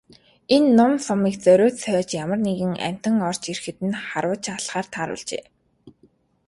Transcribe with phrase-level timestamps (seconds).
[0.55, 5.43] Энэ нум сумыг зориуд сойж ямар нэгэн амьтан орж ирэхэд нь харваж алахаар тааруулжээ.